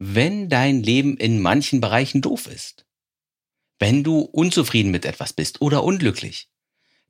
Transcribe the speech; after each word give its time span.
wenn 0.00 0.48
dein 0.48 0.82
Leben 0.82 1.18
in 1.18 1.40
manchen 1.40 1.82
Bereichen 1.82 2.22
doof 2.22 2.46
ist. 2.46 2.86
Wenn 3.78 4.02
du 4.02 4.20
unzufrieden 4.20 4.90
mit 4.90 5.04
etwas 5.04 5.34
bist 5.34 5.60
oder 5.60 5.84
unglücklich, 5.84 6.48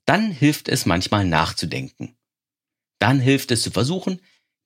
dann 0.05 0.29
hilft 0.29 0.67
es 0.67 0.85
manchmal 0.85 1.25
nachzudenken. 1.25 2.17
Dann 2.99 3.19
hilft 3.21 3.51
es 3.51 3.61
zu 3.61 3.71
versuchen, 3.71 4.19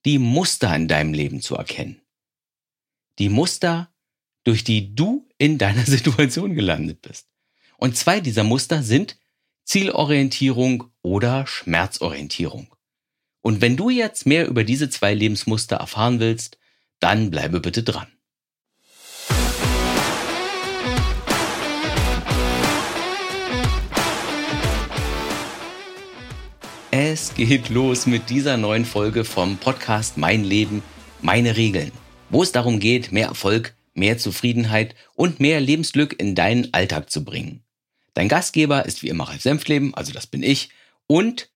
die 0.04 0.18
Muster 0.18 0.74
in 0.74 0.88
deinem 0.88 1.14
Leben 1.14 1.40
zu 1.40 1.54
erkennen. 1.54 2.02
Die 3.20 3.28
Muster, 3.28 3.94
durch 4.42 4.64
die 4.64 4.94
du 4.94 5.28
in 5.38 5.56
deiner 5.56 5.84
Situation 5.86 6.54
gelandet 6.54 7.02
bist. 7.02 7.28
Und 7.76 7.96
zwei 7.96 8.20
dieser 8.20 8.44
Muster 8.44 8.82
sind 8.82 9.18
Zielorientierung 9.64 10.90
oder 11.02 11.46
Schmerzorientierung. 11.46 12.74
Und 13.40 13.60
wenn 13.60 13.76
du 13.76 13.88
jetzt 13.88 14.26
mehr 14.26 14.48
über 14.48 14.64
diese 14.64 14.90
zwei 14.90 15.14
Lebensmuster 15.14 15.76
erfahren 15.76 16.18
willst, 16.18 16.58
dann 16.98 17.30
bleibe 17.30 17.60
bitte 17.60 17.84
dran. 17.84 18.08
Es 26.98 27.34
geht 27.34 27.68
los 27.68 28.06
mit 28.06 28.30
dieser 28.30 28.56
neuen 28.56 28.86
Folge 28.86 29.26
vom 29.26 29.58
Podcast 29.58 30.16
Mein 30.16 30.44
Leben, 30.44 30.82
meine 31.20 31.54
Regeln, 31.54 31.92
wo 32.30 32.42
es 32.42 32.52
darum 32.52 32.80
geht, 32.80 33.12
mehr 33.12 33.26
Erfolg, 33.26 33.76
mehr 33.92 34.16
Zufriedenheit 34.16 34.94
und 35.14 35.38
mehr 35.38 35.60
Lebensglück 35.60 36.18
in 36.18 36.34
deinen 36.34 36.72
Alltag 36.72 37.10
zu 37.10 37.22
bringen. 37.22 37.62
Dein 38.14 38.30
Gastgeber 38.30 38.86
ist 38.86 39.02
wie 39.02 39.10
immer 39.10 39.28
Ralf 39.28 39.42
Senfleben, 39.42 39.92
also 39.92 40.14
das 40.14 40.26
bin 40.26 40.42
ich, 40.42 40.70
und 41.06 41.50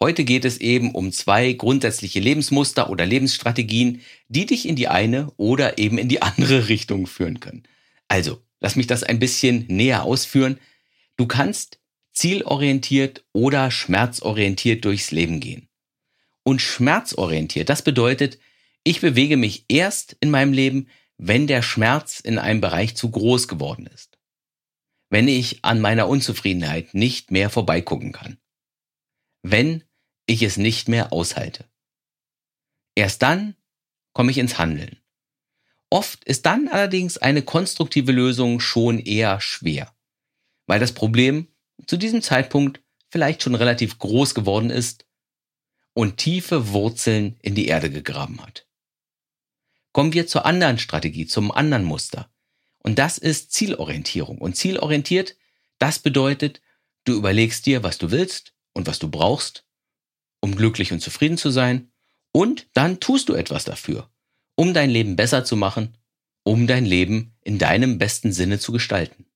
heute 0.00 0.24
geht 0.24 0.44
es 0.44 0.58
eben 0.58 0.90
um 0.90 1.12
zwei 1.12 1.52
grundsätzliche 1.52 2.18
Lebensmuster 2.18 2.90
oder 2.90 3.06
Lebensstrategien, 3.06 4.00
die 4.26 4.44
dich 4.44 4.68
in 4.68 4.74
die 4.74 4.88
eine 4.88 5.30
oder 5.36 5.78
eben 5.78 5.98
in 5.98 6.08
die 6.08 6.20
andere 6.20 6.68
Richtung 6.68 7.06
führen 7.06 7.38
können. 7.38 7.62
Also, 8.08 8.42
lass 8.58 8.74
mich 8.74 8.88
das 8.88 9.04
ein 9.04 9.20
bisschen 9.20 9.66
näher 9.68 10.02
ausführen. 10.02 10.58
Du 11.16 11.28
kannst 11.28 11.79
zielorientiert 12.12 13.24
oder 13.32 13.70
schmerzorientiert 13.70 14.84
durchs 14.84 15.10
Leben 15.10 15.40
gehen. 15.40 15.68
Und 16.42 16.60
schmerzorientiert, 16.62 17.68
das 17.68 17.82
bedeutet, 17.82 18.38
ich 18.82 19.00
bewege 19.00 19.36
mich 19.36 19.64
erst 19.68 20.16
in 20.20 20.30
meinem 20.30 20.52
Leben, 20.52 20.88
wenn 21.18 21.46
der 21.46 21.62
Schmerz 21.62 22.20
in 22.20 22.38
einem 22.38 22.60
Bereich 22.60 22.96
zu 22.96 23.10
groß 23.10 23.46
geworden 23.46 23.86
ist. 23.86 24.18
Wenn 25.10 25.28
ich 25.28 25.64
an 25.64 25.80
meiner 25.80 26.08
Unzufriedenheit 26.08 26.94
nicht 26.94 27.30
mehr 27.30 27.50
vorbeigucken 27.50 28.12
kann. 28.12 28.38
Wenn 29.42 29.84
ich 30.26 30.42
es 30.42 30.56
nicht 30.56 30.88
mehr 30.88 31.12
aushalte. 31.12 31.68
Erst 32.94 33.22
dann 33.22 33.56
komme 34.12 34.30
ich 34.30 34.38
ins 34.38 34.58
Handeln. 34.58 34.98
Oft 35.90 36.24
ist 36.24 36.46
dann 36.46 36.68
allerdings 36.68 37.18
eine 37.18 37.42
konstruktive 37.42 38.12
Lösung 38.12 38.60
schon 38.60 38.98
eher 38.98 39.40
schwer, 39.40 39.92
weil 40.66 40.78
das 40.78 40.92
Problem 40.92 41.48
zu 41.86 41.96
diesem 41.96 42.22
Zeitpunkt 42.22 42.80
vielleicht 43.10 43.42
schon 43.42 43.54
relativ 43.54 43.98
groß 43.98 44.34
geworden 44.34 44.70
ist 44.70 45.06
und 45.94 46.16
tiefe 46.16 46.68
Wurzeln 46.68 47.36
in 47.42 47.54
die 47.54 47.66
Erde 47.66 47.90
gegraben 47.90 48.40
hat. 48.42 48.66
Kommen 49.92 50.12
wir 50.12 50.26
zur 50.26 50.46
anderen 50.46 50.78
Strategie, 50.78 51.26
zum 51.26 51.50
anderen 51.50 51.84
Muster. 51.84 52.30
Und 52.78 52.98
das 52.98 53.18
ist 53.18 53.52
Zielorientierung. 53.52 54.38
Und 54.38 54.56
zielorientiert, 54.56 55.36
das 55.78 55.98
bedeutet, 55.98 56.60
du 57.04 57.14
überlegst 57.16 57.66
dir, 57.66 57.82
was 57.82 57.98
du 57.98 58.10
willst 58.10 58.54
und 58.72 58.86
was 58.86 58.98
du 58.98 59.10
brauchst, 59.10 59.66
um 60.40 60.54
glücklich 60.54 60.92
und 60.92 61.00
zufrieden 61.00 61.36
zu 61.36 61.50
sein. 61.50 61.90
Und 62.32 62.68
dann 62.74 63.00
tust 63.00 63.28
du 63.28 63.34
etwas 63.34 63.64
dafür, 63.64 64.10
um 64.54 64.72
dein 64.72 64.90
Leben 64.90 65.16
besser 65.16 65.44
zu 65.44 65.56
machen, 65.56 65.98
um 66.44 66.66
dein 66.66 66.86
Leben 66.86 67.36
in 67.42 67.58
deinem 67.58 67.98
besten 67.98 68.32
Sinne 68.32 68.58
zu 68.58 68.72
gestalten. 68.72 69.26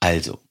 Also, 0.00 0.45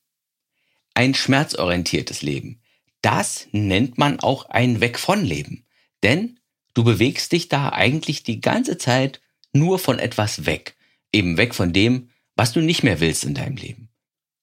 ein 0.95 1.13
schmerzorientiertes 1.13 2.21
Leben. 2.21 2.59
Das 3.01 3.47
nennt 3.51 3.99
man 3.99 4.19
auch 4.19 4.49
ein 4.49 4.81
Weg 4.81 4.97
von 4.97 5.23
Leben. 5.23 5.65
Denn 6.01 6.39
du 6.73 6.83
bewegst 6.83 7.31
dich 7.31 7.49
da 7.49 7.69
eigentlich 7.69 8.23
die 8.23 8.41
ganze 8.41 8.77
Zeit 8.77 9.21
nur 9.53 9.77
von 9.77 9.99
etwas 9.99 10.45
weg. 10.45 10.75
Eben 11.13 11.37
weg 11.37 11.53
von 11.53 11.71
dem, 11.71 12.09
was 12.35 12.51
du 12.51 12.61
nicht 12.61 12.83
mehr 12.83 12.99
willst 12.99 13.23
in 13.23 13.35
deinem 13.35 13.57
Leben. 13.57 13.89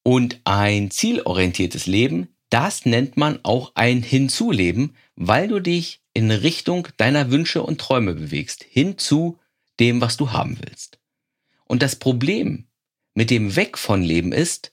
Und 0.04 0.40
ein 0.44 0.90
zielorientiertes 0.90 1.86
Leben, 1.86 2.28
das 2.50 2.84
nennt 2.84 3.16
man 3.16 3.40
auch 3.44 3.72
ein 3.74 4.02
Hinzuleben, 4.02 4.96
weil 5.16 5.48
du 5.48 5.60
dich 5.60 6.02
in 6.14 6.30
Richtung 6.30 6.88
deiner 6.96 7.30
Wünsche 7.30 7.62
und 7.62 7.80
Träume 7.80 8.14
bewegst, 8.14 8.64
hin 8.64 8.98
zu 8.98 9.38
dem, 9.80 10.00
was 10.00 10.16
du 10.16 10.32
haben 10.32 10.58
willst. 10.60 10.98
Und 11.64 11.82
das 11.82 11.96
Problem 11.96 12.66
mit 13.14 13.30
dem 13.30 13.56
Weg 13.56 13.78
von 13.78 14.02
Leben 14.02 14.32
ist, 14.32 14.72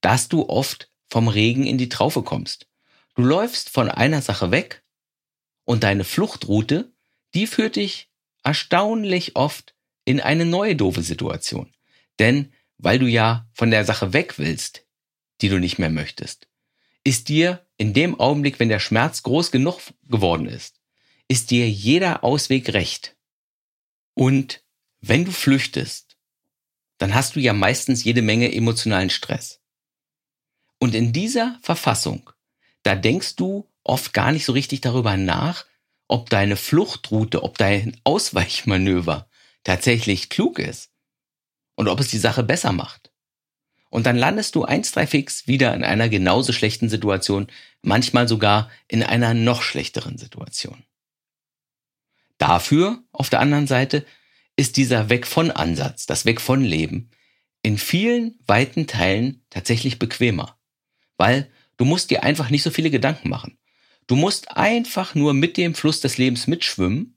dass 0.00 0.28
du 0.28 0.48
oft 0.48 0.90
vom 1.16 1.28
Regen 1.28 1.66
in 1.66 1.78
die 1.78 1.88
Traufe 1.88 2.20
kommst. 2.22 2.66
Du 3.14 3.22
läufst 3.22 3.70
von 3.70 3.88
einer 3.88 4.20
Sache 4.20 4.50
weg 4.50 4.84
und 5.64 5.82
deine 5.82 6.04
Fluchtroute, 6.04 6.92
die 7.32 7.46
führt 7.46 7.76
dich 7.76 8.10
erstaunlich 8.44 9.34
oft 9.34 9.74
in 10.04 10.20
eine 10.20 10.44
neue 10.44 10.76
doofe 10.76 11.00
Situation. 11.00 11.72
Denn 12.18 12.52
weil 12.76 12.98
du 12.98 13.06
ja 13.06 13.48
von 13.54 13.70
der 13.70 13.86
Sache 13.86 14.12
weg 14.12 14.38
willst, 14.38 14.84
die 15.40 15.48
du 15.48 15.58
nicht 15.58 15.78
mehr 15.78 15.88
möchtest, 15.88 16.48
ist 17.02 17.30
dir 17.30 17.66
in 17.78 17.94
dem 17.94 18.20
Augenblick, 18.20 18.60
wenn 18.60 18.68
der 18.68 18.78
Schmerz 18.78 19.22
groß 19.22 19.50
genug 19.50 19.80
geworden 20.02 20.44
ist, 20.44 20.82
ist 21.28 21.50
dir 21.50 21.66
jeder 21.66 22.24
Ausweg 22.24 22.74
recht. 22.74 23.16
Und 24.12 24.62
wenn 25.00 25.24
du 25.24 25.32
flüchtest, 25.32 26.18
dann 26.98 27.14
hast 27.14 27.36
du 27.36 27.40
ja 27.40 27.54
meistens 27.54 28.04
jede 28.04 28.20
Menge 28.20 28.54
emotionalen 28.54 29.08
Stress. 29.08 29.62
Und 30.78 30.94
in 30.94 31.12
dieser 31.12 31.58
Verfassung, 31.62 32.30
da 32.82 32.94
denkst 32.94 33.36
du 33.36 33.68
oft 33.82 34.12
gar 34.12 34.32
nicht 34.32 34.44
so 34.44 34.52
richtig 34.52 34.80
darüber 34.80 35.16
nach, 35.16 35.64
ob 36.08 36.30
deine 36.30 36.56
Fluchtroute, 36.56 37.42
ob 37.42 37.58
dein 37.58 37.96
Ausweichmanöver 38.04 39.28
tatsächlich 39.64 40.28
klug 40.28 40.58
ist 40.58 40.92
und 41.74 41.88
ob 41.88 42.00
es 42.00 42.08
die 42.08 42.18
Sache 42.18 42.42
besser 42.42 42.72
macht. 42.72 43.12
Und 43.90 44.06
dann 44.06 44.16
landest 44.16 44.54
du 44.54 44.64
eins, 44.64 44.92
drei 44.92 45.06
fix 45.06 45.46
wieder 45.46 45.74
in 45.74 45.84
einer 45.84 46.08
genauso 46.08 46.52
schlechten 46.52 46.88
Situation, 46.88 47.46
manchmal 47.82 48.28
sogar 48.28 48.70
in 48.88 49.02
einer 49.02 49.32
noch 49.32 49.62
schlechteren 49.62 50.18
Situation. 50.18 50.84
Dafür, 52.38 53.02
auf 53.12 53.30
der 53.30 53.40
anderen 53.40 53.66
Seite, 53.66 54.04
ist 54.56 54.76
dieser 54.76 55.08
Weg 55.08 55.26
von 55.26 55.50
Ansatz, 55.50 56.06
das 56.06 56.24
Weg 56.24 56.40
von 56.40 56.62
Leben, 56.62 57.10
in 57.62 57.78
vielen 57.78 58.38
weiten 58.46 58.86
Teilen 58.86 59.44
tatsächlich 59.50 59.98
bequemer 59.98 60.56
weil 61.16 61.50
du 61.76 61.84
musst 61.84 62.10
dir 62.10 62.22
einfach 62.22 62.50
nicht 62.50 62.62
so 62.62 62.70
viele 62.70 62.90
Gedanken 62.90 63.28
machen. 63.28 63.58
Du 64.06 64.16
musst 64.16 64.56
einfach 64.56 65.14
nur 65.14 65.34
mit 65.34 65.56
dem 65.56 65.74
Fluss 65.74 66.00
des 66.00 66.18
Lebens 66.18 66.46
mitschwimmen 66.46 67.16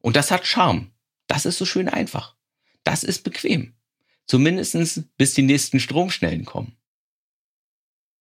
und 0.00 0.16
das 0.16 0.30
hat 0.30 0.46
Charme. 0.46 0.92
Das 1.26 1.46
ist 1.46 1.58
so 1.58 1.64
schön 1.64 1.88
einfach. 1.88 2.36
Das 2.84 3.02
ist 3.02 3.24
bequem. 3.24 3.74
Zumindestens 4.26 5.04
bis 5.16 5.34
die 5.34 5.42
nächsten 5.42 5.80
Stromschnellen 5.80 6.44
kommen. 6.44 6.76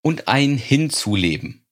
Und 0.01 0.27
ein 0.27 0.57
Hinzuleben. 0.57 1.65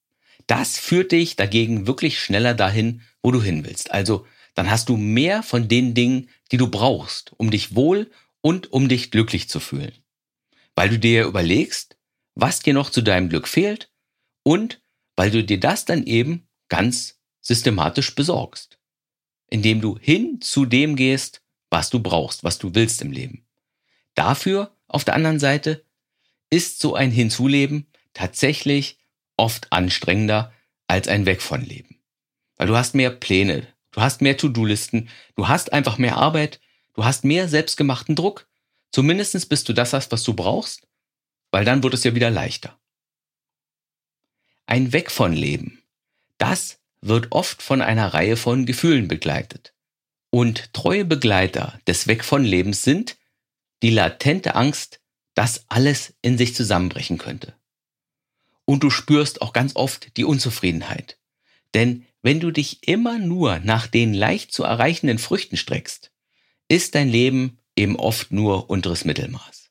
Das 0.48 0.78
führt 0.78 1.12
dich 1.12 1.36
dagegen 1.36 1.88
wirklich 1.88 2.20
schneller 2.20 2.54
dahin, 2.54 3.02
wo 3.24 3.32
du 3.32 3.42
hin 3.42 3.66
willst. 3.66 3.92
Also 3.92 4.28
dann 4.54 4.70
hast 4.70 4.90
du 4.90 4.98
mehr 4.98 5.42
von 5.42 5.68
den 5.68 5.94
Dingen, 5.94 6.30
die 6.52 6.58
du 6.58 6.70
brauchst, 6.70 7.34
um 7.38 7.50
dich 7.50 7.76
wohl 7.76 8.12
und 8.42 8.72
um 8.72 8.88
dich 8.88 9.12
glücklich 9.12 9.50
zu 9.50 9.60
fühlen. 9.60 9.94
Weil 10.76 10.90
du 10.90 11.00
dir 11.00 11.26
überlegst, 11.26 11.95
was 12.36 12.60
dir 12.60 12.74
noch 12.74 12.90
zu 12.90 13.02
deinem 13.02 13.30
Glück 13.30 13.48
fehlt 13.48 13.90
und 14.44 14.82
weil 15.16 15.32
du 15.32 15.44
dir 15.44 15.60
das 15.60 15.86
dann 15.86 16.06
eben 16.06 16.48
ganz 16.68 17.20
systematisch 17.42 18.14
besorgst, 18.14 18.78
indem 19.50 19.82
du 19.82 19.98
hin 19.98 20.42
zu 20.42 20.66
dem 20.66 20.96
gehst, 20.96 21.42
was 21.70 21.90
du 21.90 22.00
brauchst, 22.00 22.44
was 22.44 22.58
du 22.58 22.76
willst 22.76 23.02
im 23.02 23.12
Leben. 23.12 23.46
Dafür, 24.14 24.76
auf 24.88 25.04
der 25.04 25.16
anderen 25.16 25.40
Seite, 25.40 25.84
ist 26.50 26.80
so 26.80 26.96
ein 26.96 27.12
Hinzuleben 27.12 27.88
tatsächlich 28.14 28.98
oft 29.38 29.72
anstrengender 29.72 30.54
als 30.88 31.08
ein 31.08 31.26
Weg 31.26 31.42
von 31.42 31.62
Leben. 31.62 32.00
Weil 32.58 32.68
du 32.68 32.78
hast 32.78 32.96
mehr 32.96 33.10
Pläne, 33.10 33.68
du 33.92 34.02
hast 34.02 34.22
mehr 34.22 34.38
To-Do-Listen, 34.38 35.10
du 35.36 35.48
hast 35.48 35.74
einfach 35.74 35.98
mehr 35.98 36.18
Arbeit, 36.18 36.60
du 36.94 37.04
hast 37.04 37.24
mehr 37.26 37.48
selbstgemachten 37.48 38.16
Druck. 38.16 38.48
Zumindestens 38.92 39.46
bis 39.46 39.64
du 39.64 39.74
das 39.74 39.94
hast, 39.94 40.12
was 40.12 40.24
du 40.24 40.34
brauchst 40.34 40.88
weil 41.52 41.66
dann 41.66 41.84
wird 41.84 41.94
es 41.94 42.04
ja 42.04 42.16
wieder 42.16 42.30
leichter. 42.30 42.78
Ein 44.66 44.94
Weg 44.94 45.12
von 45.12 45.34
Leben, 45.34 45.84
das 46.38 46.80
wird 47.02 47.32
oft 47.32 47.62
von 47.62 47.82
einer 47.82 48.14
Reihe 48.14 48.38
von 48.38 48.66
Gefühlen 48.66 49.08
begleitet. 49.08 49.74
Und 50.32 50.74
treue 50.74 51.06
Begleiter 51.06 51.80
des 51.88 52.08
Weg 52.08 52.26
von 52.26 52.44
Lebens 52.44 52.84
sind 52.84 53.16
die 53.84 53.92
latente 53.92 54.56
Angst, 54.56 55.00
dass 55.34 55.66
alles 55.70 56.16
in 56.22 56.38
sich 56.38 56.56
zusammenbrechen 56.56 57.18
könnte. 57.18 57.54
Und 58.66 58.84
du 58.84 58.90
spürst 58.90 59.42
auch 59.42 59.54
ganz 59.54 59.76
oft 59.76 60.18
die 60.18 60.24
Unzufriedenheit. 60.24 61.20
Denn 61.74 62.06
wenn 62.22 62.40
du 62.40 62.50
dich 62.50 62.88
immer 62.88 63.20
nur 63.20 63.60
nach 63.60 63.86
den 63.86 64.14
leicht 64.14 64.52
zu 64.52 64.64
erreichenden 64.64 65.20
Früchten 65.20 65.58
streckst, 65.58 66.12
ist 66.68 66.96
dein 66.96 67.10
Leben 67.10 67.60
eben 67.76 67.96
oft 67.96 68.32
nur 68.32 68.70
unteres 68.70 69.06
Mittelmaß. 69.06 69.65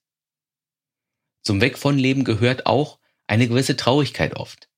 Zum 1.45 1.61
Weg 1.61 1.79
von 1.79 1.99
Leben 1.99 2.25
gehört 2.25 2.67
auch 2.67 2.99
eine 3.27 3.47
gewisse 3.47 3.77
Traurigkeit 3.77 4.35
oft, 4.35 4.69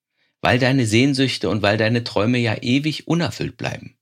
weil 0.40 0.58
deine 0.58 0.84
Sehnsüchte 0.84 1.48
und 1.48 1.62
weil 1.62 1.76
deine 1.78 2.04
Träume 2.04 2.38
ja 2.38 2.56
ewig 2.60 3.06
unerfüllt 3.06 3.56
bleiben. 3.56 3.96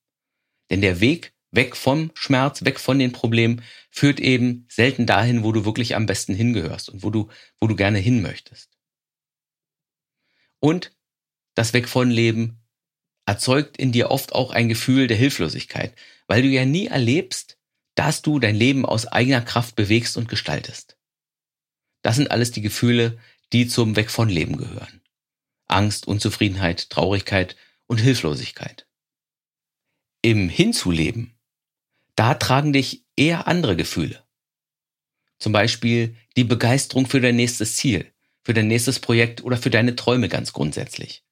Denn 0.71 0.81
der 0.81 1.01
Weg 1.01 1.35
weg 1.51 1.77
vom 1.77 2.11
Schmerz, 2.15 2.65
weg 2.65 2.81
von 2.81 2.99
den 2.99 3.13
Problemen 3.13 3.63
führt 3.91 4.19
eben 4.19 4.67
selten 4.71 5.07
dahin, 5.07 5.45
wo 5.45 5.53
du 5.53 5.65
wirklich 5.65 5.95
am 5.95 6.07
besten 6.07 6.35
hingehörst 6.35 6.89
und 6.89 7.03
wo 7.03 7.11
du, 7.11 7.29
wo 7.61 7.67
du 7.67 7.77
gerne 7.77 7.99
hin 7.99 8.23
möchtest. 8.23 8.71
Und 10.59 10.97
das 11.55 11.75
Weg 11.75 11.89
von 11.89 12.11
Leben 12.11 12.65
erzeugt 13.27 13.77
in 13.77 13.93
dir 13.93 14.11
oft 14.11 14.33
auch 14.35 14.51
ein 14.51 14.69
Gefühl 14.69 15.07
der 15.07 15.17
Hilflosigkeit, 15.17 15.95
weil 16.27 16.43
du 16.43 16.49
ja 16.49 16.65
nie 16.65 16.87
erlebst, 16.87 17.59
dass 17.95 18.23
du 18.23 18.39
dein 18.41 18.57
Leben 18.57 18.85
aus 18.85 19.07
eigener 19.07 19.43
Kraft 19.43 19.77
bewegst 19.77 20.17
und 20.17 20.29
gestaltest. 20.29 20.97
Das 22.05 22.17
sind 22.17 22.31
alles 22.31 22.51
die 22.51 22.61
Gefühle, 22.61 23.19
die 23.55 23.67
zum 23.67 23.97
Weg 23.97 24.11
von 24.11 24.29
Leben 24.29 24.59
gehören. 24.59 25.01
Angst, 25.67 26.07
Unzufriedenheit, 26.07 26.91
Traurigkeit 26.91 27.57
und 27.87 27.99
Hilflosigkeit. 27.99 28.87
Im 30.21 30.51
Hinzuleben, 30.51 31.35
da 32.15 32.35
tragen 32.35 32.75
dich 32.75 33.07
eher 33.17 33.49
andere 33.49 33.75
Gefühle. 33.75 34.23
Zum 35.39 35.53
Beispiel 35.53 36.15
die 36.37 36.45
Begeisterung 36.45 37.07
für 37.07 37.23
dein 37.23 37.37
nächstes 37.37 37.77
Ziel, 37.77 38.13
für 38.43 38.53
dein 38.53 38.69
nächstes 38.69 39.01
Projekt 39.01 39.43
oder 39.43 39.57
für 39.57 39.71
deine 39.71 39.97
Träume 39.97 40.29
ganz 40.29 40.53
grundsätzlich. 40.53 41.25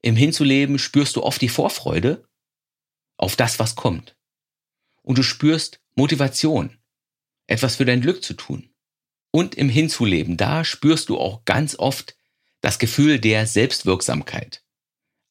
Im 0.00 0.16
Hinzuleben 0.16 0.78
spürst 0.78 1.16
du 1.16 1.22
oft 1.22 1.42
die 1.42 1.50
Vorfreude 1.50 2.26
auf 3.18 3.36
das, 3.36 3.58
was 3.58 3.74
kommt. 3.74 4.16
Und 5.02 5.18
du 5.18 5.22
spürst 5.22 5.82
Motivation, 5.94 6.78
etwas 7.46 7.76
für 7.76 7.84
dein 7.84 8.00
Glück 8.00 8.24
zu 8.24 8.32
tun. 8.32 8.71
Und 9.32 9.56
im 9.56 9.68
Hinzuleben, 9.68 10.36
da 10.36 10.62
spürst 10.64 11.08
du 11.08 11.18
auch 11.18 11.44
ganz 11.44 11.76
oft 11.76 12.14
das 12.60 12.78
Gefühl 12.78 13.18
der 13.18 13.46
Selbstwirksamkeit. 13.46 14.62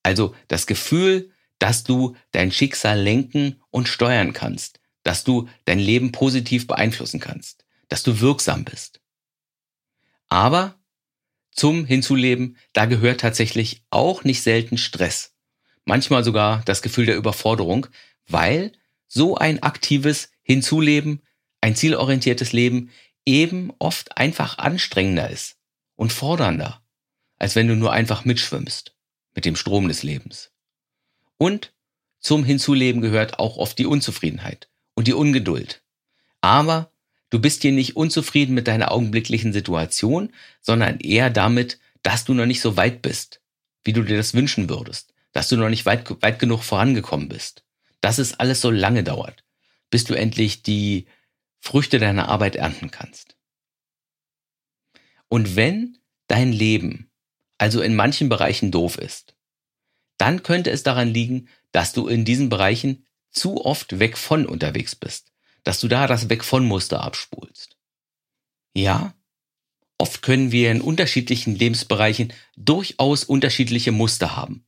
Also 0.03 0.36
das 0.50 0.68
Gefühl, 0.68 1.31
dass 1.59 1.83
du 1.83 2.18
dein 2.31 2.51
Schicksal 2.51 3.00
lenken 3.00 3.62
und 3.69 3.88
steuern 3.88 4.33
kannst, 4.33 4.80
dass 5.03 5.24
du 5.24 5.48
dein 5.65 5.80
Leben 5.80 6.12
positiv 6.12 6.68
beeinflussen 6.68 7.19
kannst, 7.19 7.65
dass 7.88 8.03
du 8.03 8.19
wirksam 8.19 8.65
bist. 8.65 9.00
Aber 10.27 10.75
zum 11.51 11.86
Hinzuleben, 11.86 12.57
da 12.74 12.86
gehört 12.86 13.21
tatsächlich 13.21 13.83
auch 13.92 14.24
nicht 14.24 14.42
selten 14.42 14.77
Stress. 14.77 15.36
Manchmal 15.86 16.24
sogar 16.24 16.63
das 16.65 16.81
Gefühl 16.81 17.06
der 17.06 17.18
Überforderung, 17.18 17.88
weil 18.27 18.71
so 19.07 19.36
ein 19.36 19.62
aktives 19.62 20.31
Hinzuleben, 20.42 21.21
ein 21.59 21.75
zielorientiertes 21.75 22.53
Leben 22.53 22.89
eben 23.25 23.71
oft 23.79 24.18
einfach 24.18 24.57
anstrengender 24.57 25.29
ist 25.29 25.57
und 25.95 26.12
fordernder, 26.12 26.81
als 27.38 27.56
wenn 27.56 27.68
du 27.68 27.75
nur 27.75 27.91
einfach 27.91 28.25
mitschwimmst 28.25 28.95
mit 29.33 29.45
dem 29.45 29.56
Strom 29.56 29.88
des 29.88 30.03
Lebens. 30.03 30.51
Und 31.38 31.73
zum 32.19 32.44
Hinzuleben 32.44 33.01
gehört 33.01 33.39
auch 33.39 33.57
oft 33.57 33.77
die 33.79 33.85
Unzufriedenheit 33.85 34.69
und 34.94 35.07
die 35.07 35.13
Ungeduld. 35.13 35.81
Aber 36.41 36.91
du 37.29 37.39
bist 37.39 37.63
hier 37.63 37.71
nicht 37.71 37.95
unzufrieden 37.95 38.53
mit 38.53 38.68
deiner 38.68 38.91
augenblicklichen 38.91 39.53
Situation, 39.53 40.33
sondern 40.62 41.00
eher 41.00 41.29
damit, 41.29 41.79
dass 42.03 42.25
du 42.25 42.33
noch 42.33 42.45
nicht 42.45 42.62
so 42.62 42.77
weit 42.77 43.01
bist, 43.01 43.41
wie 43.83 43.94
du 43.94 44.03
dir 44.03 44.17
das 44.17 44.33
wünschen 44.33 44.69
würdest, 44.69 45.13
dass 45.31 45.47
du 45.50 45.57
noch 45.57 45.69
nicht 45.69 45.85
weit, 45.85 46.21
weit 46.21 46.39
genug 46.39 46.63
vorangekommen 46.63 47.29
bist, 47.29 47.63
dass 48.01 48.17
es 48.17 48.39
alles 48.39 48.62
so 48.62 48.69
lange 48.69 49.03
dauert, 49.03 49.44
bis 49.89 50.03
du 50.03 50.13
endlich 50.13 50.63
die 50.63 51.07
Früchte 51.62 52.00
deiner 52.00 52.28
Arbeit 52.28 52.56
ernten 52.56 52.92
kannst. 52.92 53.38
Und 55.30 55.56
wenn 55.56 55.98
dein 56.28 56.52
Leben 56.52 57.10
also 57.58 57.81
in 57.81 57.96
manchen 57.96 58.28
Bereichen 58.28 58.72
doof 58.72 58.98
ist, 58.98 59.36
dann 60.18 60.44
könnte 60.44 60.72
es 60.72 60.84
daran 60.84 61.13
liegen, 61.13 61.48
dass 61.72 61.94
du 61.94 62.08
in 62.08 62.25
diesen 62.25 62.50
Bereichen 62.50 63.06
zu 63.31 63.63
oft 63.63 64.00
weg 64.00 64.18
von 64.18 64.46
unterwegs 64.46 64.96
bist, 64.96 65.31
dass 65.63 65.80
du 65.80 65.88
da 65.88 66.08
das 66.08 66.30
Weg 66.30 66.44
von 66.44 66.66
Muster 66.66 67.02
abspulst. 67.02 67.78
Ja, 68.74 69.13
oft 69.98 70.22
können 70.22 70.52
wir 70.52 70.72
in 70.72 70.81
unterschiedlichen 70.81 71.56
Lebensbereichen 71.56 72.34
durchaus 72.58 73.24
unterschiedliche 73.24 73.92
Muster 73.92 74.36
haben. 74.36 74.66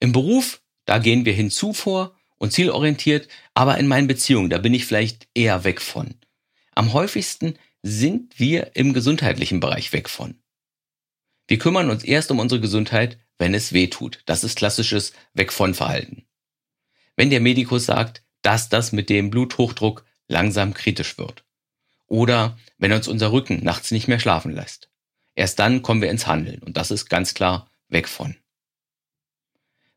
Im 0.00 0.12
Beruf, 0.12 0.60
da 0.84 0.98
gehen 0.98 1.24
wir 1.24 1.32
hinzu 1.32 1.72
vor 1.72 2.16
und 2.38 2.52
zielorientiert, 2.52 3.28
aber 3.54 3.78
in 3.78 3.86
meinen 3.86 4.08
Beziehungen, 4.08 4.50
da 4.50 4.58
bin 4.58 4.74
ich 4.74 4.84
vielleicht 4.84 5.28
eher 5.34 5.64
weg 5.64 5.80
von. 5.80 6.16
Am 6.74 6.92
häufigsten 6.92 7.58
sind 7.82 8.38
wir 8.38 8.74
im 8.76 8.92
gesundheitlichen 8.92 9.60
Bereich 9.60 9.92
weg 9.92 10.08
von. 10.08 10.36
Wir 11.46 11.58
kümmern 11.58 11.90
uns 11.90 12.04
erst 12.04 12.30
um 12.30 12.38
unsere 12.38 12.60
Gesundheit, 12.60 13.18
wenn 13.38 13.54
es 13.54 13.72
weh 13.72 13.88
tut. 13.88 14.22
Das 14.26 14.44
ist 14.44 14.56
klassisches 14.56 15.12
Weg 15.34 15.52
von 15.52 15.74
Verhalten. 15.74 16.24
Wenn 17.16 17.30
der 17.30 17.40
Medikus 17.40 17.86
sagt, 17.86 18.22
dass 18.40 18.68
das 18.68 18.92
mit 18.92 19.10
dem 19.10 19.30
Bluthochdruck 19.30 20.04
langsam 20.28 20.72
kritisch 20.74 21.18
wird. 21.18 21.44
Oder 22.06 22.58
wenn 22.78 22.92
uns 22.92 23.08
unser 23.08 23.32
Rücken 23.32 23.62
nachts 23.62 23.90
nicht 23.90 24.08
mehr 24.08 24.20
schlafen 24.20 24.54
lässt. 24.54 24.90
Erst 25.34 25.58
dann 25.58 25.82
kommen 25.82 26.02
wir 26.02 26.10
ins 26.10 26.26
Handeln 26.26 26.62
und 26.62 26.76
das 26.76 26.90
ist 26.90 27.06
ganz 27.06 27.34
klar 27.34 27.70
weg 27.88 28.08
von. 28.08 28.36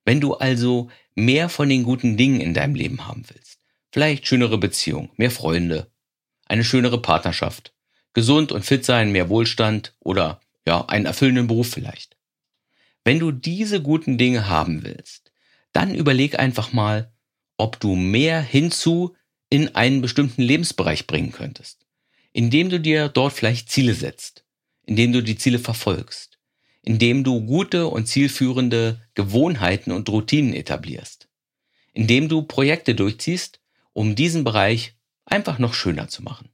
Wenn 0.04 0.22
du 0.22 0.36
also 0.36 0.90
mehr 1.16 1.50
von 1.50 1.68
den 1.68 1.84
guten 1.84 2.16
Dingen 2.18 2.40
in 2.40 2.54
deinem 2.54 2.76
Leben 2.76 3.08
haben 3.08 3.24
willst, 3.28 3.60
vielleicht 3.92 4.28
schönere 4.28 4.58
Beziehungen, 4.58 5.10
mehr 5.18 5.32
Freunde, 5.32 5.92
eine 6.46 6.64
schönere 6.64 7.02
Partnerschaft, 7.02 7.74
gesund 8.14 8.52
und 8.52 8.66
fit 8.66 8.86
sein, 8.86 9.12
mehr 9.12 9.30
Wohlstand 9.30 9.96
oder 10.00 10.40
ja, 10.66 10.86
einen 10.86 11.06
erfüllenden 11.06 11.48
Beruf 11.48 11.70
vielleicht. 11.70 12.18
Wenn 13.04 13.20
du 13.20 13.32
diese 13.32 13.82
guten 13.82 14.18
Dinge 14.18 14.48
haben 14.50 14.84
willst, 14.84 15.32
dann 15.74 15.94
überleg 15.94 16.40
einfach 16.40 16.74
mal, 16.74 17.12
ob 17.58 17.80
du 17.80 17.96
mehr 17.96 18.42
hinzu 18.42 19.16
in 19.50 19.76
einen 19.76 20.02
bestimmten 20.02 20.42
Lebensbereich 20.42 21.08
bringen 21.08 21.32
könntest, 21.32 21.86
indem 22.34 22.70
du 22.70 22.80
dir 22.80 23.10
dort 23.10 23.34
vielleicht 23.34 23.70
Ziele 23.70 23.94
setzt, 23.94 24.44
indem 24.86 25.14
du 25.14 25.22
die 25.22 25.38
Ziele 25.38 25.60
verfolgst, 25.60 26.40
indem 26.82 27.24
du 27.24 27.46
gute 27.46 27.88
und 27.88 28.08
zielführende 28.08 29.02
Gewohnheiten 29.14 29.92
und 29.92 30.10
Routinen 30.10 30.54
etablierst, 30.54 31.28
indem 31.94 32.28
du 32.28 32.44
Projekte 32.44 32.96
durchziehst, 32.96 33.60
um 33.94 34.16
diesen 34.16 34.44
Bereich 34.44 34.96
einfach 35.26 35.60
noch 35.60 35.74
schöner 35.74 36.08
zu 36.08 36.24
machen. 36.24 36.50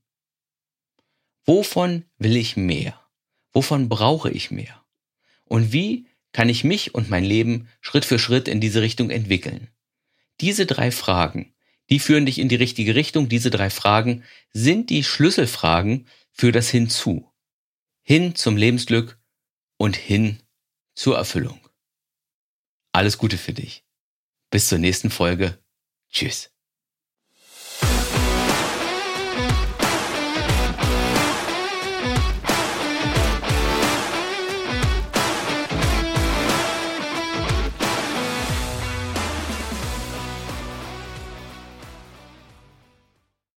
Wovon 1.46 2.06
will 2.18 2.36
ich 2.36 2.58
mehr? 2.58 3.00
Wovon 3.52 3.90
brauche 3.90 4.30
ich 4.30 4.52
mehr? 4.52 4.84
Und 5.46 5.74
wie 5.74 6.08
kann 6.32 6.50
ich 6.50 6.64
mich 6.64 6.96
und 6.96 7.10
mein 7.10 7.26
Leben 7.26 7.68
Schritt 7.82 8.06
für 8.06 8.20
Schritt 8.20 8.48
in 8.48 8.62
diese 8.62 8.82
Richtung 8.82 9.10
entwickeln? 9.10 9.68
Diese 10.40 10.66
drei 10.66 10.92
Fragen, 10.92 11.54
die 11.90 12.00
führen 12.00 12.26
dich 12.26 12.40
in 12.40 12.48
die 12.48 12.56
richtige 12.56 12.96
Richtung. 12.96 13.28
Diese 13.28 13.50
drei 13.50 13.70
Fragen 13.70 14.24
sind 14.54 14.90
die 14.90 15.04
Schlüsselfragen 15.04 16.08
für 16.32 16.52
das 16.52 16.70
Hinzu. 16.70 17.30
Hin 18.02 18.36
zum 18.36 18.56
Lebensglück 18.56 19.20
und 19.78 19.98
hin 19.98 20.42
zur 20.96 21.18
Erfüllung. 21.18 21.60
Alles 22.94 23.18
Gute 23.18 23.38
für 23.38 23.54
dich. 23.54 23.84
Bis 24.50 24.70
zur 24.70 24.78
nächsten 24.78 25.10
Folge. 25.10 25.60
Tschüss. 26.10 26.52